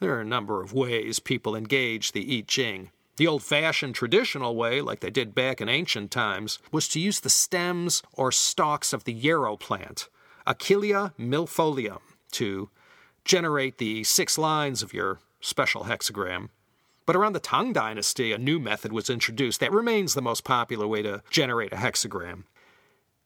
[0.00, 2.90] There are a number of ways people engage the I Ching.
[3.16, 7.20] The old fashioned traditional way, like they did back in ancient times, was to use
[7.20, 10.08] the stems or stalks of the yarrow plant,
[10.46, 12.00] Achillea millefolium,
[12.32, 12.70] to
[13.24, 16.48] generate the six lines of your special hexagram.
[17.06, 20.86] But around the Tang Dynasty, a new method was introduced that remains the most popular
[20.86, 22.44] way to generate a hexagram.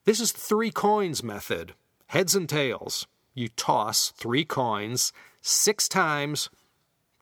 [0.05, 1.73] This is the three coins method
[2.07, 3.07] heads and tails.
[3.33, 5.11] You toss three coins
[5.41, 6.49] six times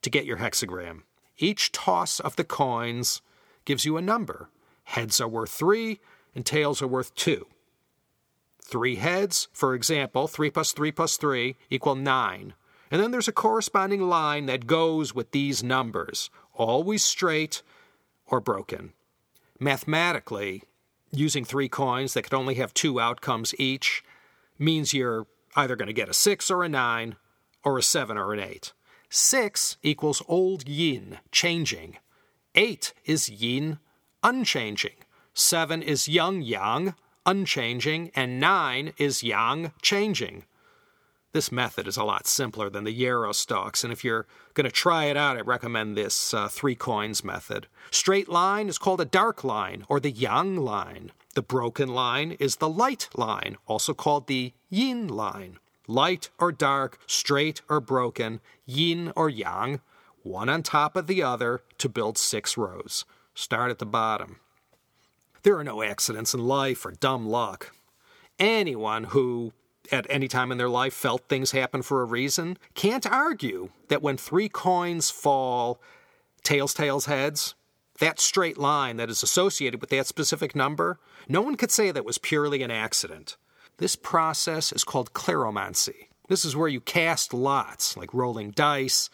[0.01, 1.01] to get your hexagram.
[1.38, 3.22] Each toss of the coins
[3.66, 4.50] gives you a number.
[4.84, 6.00] Heads are worth three,
[6.36, 7.48] and tails are worth two.
[8.62, 12.54] Three heads, for example, 3 plus 3 plus 3 equal 9.
[12.90, 17.62] And then there's a corresponding line that goes with these numbers, always straight
[18.28, 18.94] or broken.
[19.60, 20.64] Mathematically,
[21.12, 24.04] using three coins that could only have two outcomes each
[24.58, 27.16] means you're either going to get a 6 or a 9,
[27.64, 28.74] or a 7 or an 8.
[29.16, 31.97] 6 equals old yin, changing.
[32.55, 33.78] 8 is yin,
[34.24, 34.95] unchanging.
[35.36, 38.09] 7 is young yang, unchanging.
[38.16, 40.45] And 9 is yang, changing.
[41.32, 44.72] This method is a lot simpler than the yarrow stalks, and if you're going to
[44.72, 47.68] try it out, I recommend this uh, three coins method.
[47.91, 51.11] Straight line is called a dark line, or the yang line.
[51.36, 55.59] The broken line is the light line, also called the yin line.
[55.88, 59.82] Light or dark, straight or broken, yin or yang,
[60.22, 63.06] one on top of the other to build six rows.
[63.34, 64.40] Start at the bottom.
[65.44, 67.76] There are no accidents in life or dumb luck.
[68.40, 69.52] Anyone who
[69.92, 74.02] at any time in their life felt things happen for a reason can't argue that
[74.02, 75.82] when three coins fall
[76.44, 77.56] tails, tails, heads,
[78.00, 82.06] that straight line that is associated with that specific number, no one could say that
[82.06, 83.38] was purely an accident.
[83.78, 86.08] This process is called kleromancy.
[86.30, 89.10] This is where you cast lots, like rolling dice,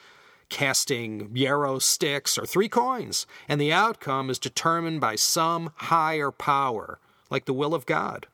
[0.49, 6.99] casting yarrow sticks, or three coins, and the outcome is determined by some higher power,
[7.29, 8.27] like the will of God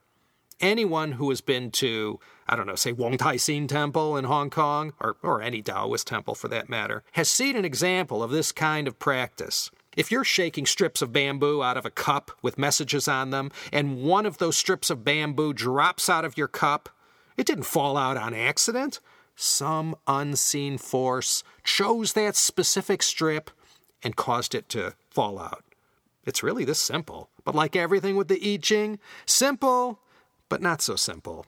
[0.59, 4.49] anyone who has been to, I don't know, say Wong Tai Sin Temple in Hong
[4.49, 8.51] Kong, or, or any Taoist temple for that matter, has seen an example of this
[8.51, 9.69] kind of practice.
[9.95, 14.03] If you're shaking strips of bamboo out of a cup with messages on them, and
[14.03, 16.89] one of those strips of bamboo drops out of your cup,
[17.37, 18.99] it didn't fall out on accident.
[19.35, 23.51] Some unseen force chose that specific strip
[24.03, 25.63] and caused it to fall out.
[26.25, 27.29] It's really this simple.
[27.43, 29.99] But like everything with the I Ching, simple
[30.49, 31.45] but not so simple.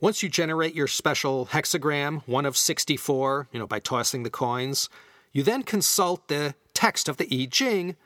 [0.00, 4.88] Once you generate your special hexagram, one of 64, you know, by tossing the coins,
[5.32, 7.96] you then consult the text of the I Ching,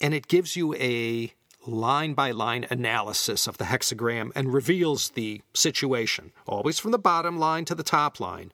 [0.00, 1.34] and it gives you a
[1.66, 7.38] line by line analysis of the hexagram and reveals the situation, always from the bottom
[7.38, 8.52] line to the top line.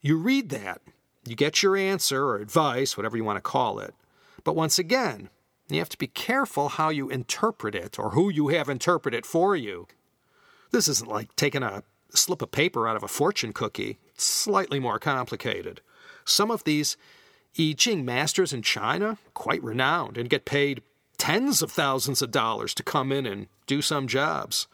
[0.00, 0.80] You read that,
[1.26, 3.92] you get your answer or advice, whatever you want to call it.
[4.44, 5.30] But once again,
[5.68, 9.26] you have to be careful how you interpret it or who you have interpret it
[9.26, 9.88] for you.
[10.70, 13.98] This isn't like taking a slip of paper out of a fortune cookie.
[14.14, 15.80] It's slightly more complicated.
[16.24, 16.96] Some of these
[17.58, 20.82] I Ching masters in China, quite renowned, and get paid
[21.18, 24.66] tens of thousands of dollars to come in and do some jobs.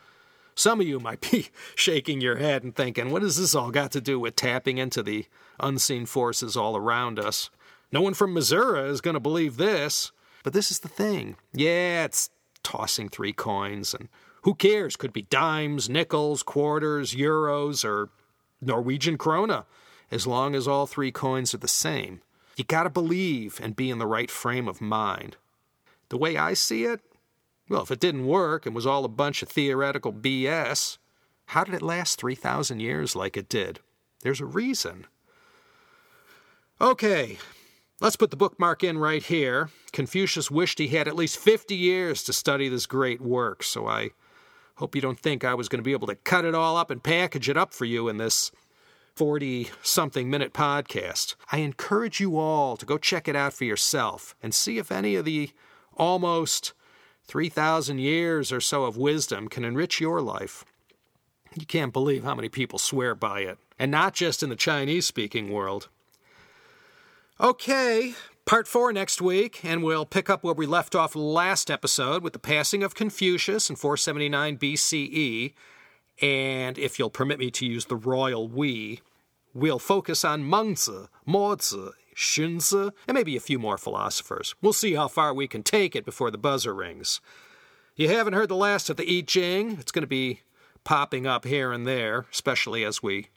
[0.55, 3.93] Some of you might be shaking your head and thinking, what has this all got
[3.93, 5.27] to do with tapping into the
[5.59, 7.51] unseen forces all around us?
[7.93, 10.13] No one from Missouri is going to believe this.
[10.47, 11.37] But this is the thing.
[11.53, 12.31] Yeah, it's
[12.63, 14.09] tossing three coins, and
[14.43, 14.95] who cares?
[14.95, 18.11] Could be dimes, nickels, quarters, euros, or
[18.61, 19.65] Norwegian krona,
[20.11, 22.21] as long as all three coins are the same.
[22.57, 25.37] You gotta believe and be in the right frame of mind.
[26.09, 27.01] The way I see it,
[27.69, 30.99] well, if it didn't work and was all a bunch of theoretical BS,
[31.47, 33.81] how did it last 3,000 years like it did?
[34.23, 35.07] There's a reason.
[36.81, 37.39] Okay,
[37.99, 39.71] Let's put the bookmark in right here.
[39.93, 44.11] Confucius wished he had at least 50 years to study this great work, so I
[44.75, 46.91] hope you don't think I was going to be able to cut it all up
[46.91, 48.53] and package it up for you in this
[49.17, 51.37] 40 something minute podcast.
[51.51, 55.17] I encourage you all to go check it out for yourself and see if any
[55.17, 55.53] of the
[55.97, 56.75] almost
[57.25, 60.67] 3,000 years or so of wisdom can enrich your life.
[61.59, 65.07] You can't believe how many people swear by it, and not just in the Chinese
[65.07, 65.89] speaking world.
[67.41, 68.15] Okay,
[68.45, 72.35] part four next week, and we'll pick up where we left off last episode with
[72.35, 75.55] the passing of Confucius in 479 BCE.
[76.21, 79.01] And if you'll permit me to use the royal we,
[79.53, 84.55] we'll focus on Mengzi, Mozi, Xunzi, and maybe a few more philosophers.
[84.63, 87.21] We'll see how far we can take it before the buzzer rings.
[87.95, 89.73] You haven't heard the last of the I Ching.
[89.79, 90.41] It's going to be
[90.85, 93.29] popping up here and there, especially as we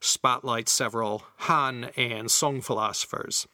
[0.00, 3.48] spotlight several Han and Song philosophers.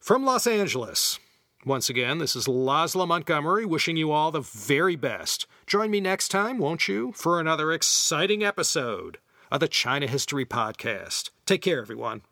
[0.00, 1.18] From Los Angeles,
[1.64, 5.46] once again, this is Laszlo Montgomery wishing you all the very best.
[5.66, 9.18] Join me next time, won't you, for another exciting episode
[9.50, 11.30] of the China History Podcast.
[11.46, 12.22] Take care, everyone.